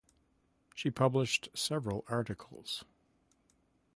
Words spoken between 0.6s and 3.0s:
She published several articles.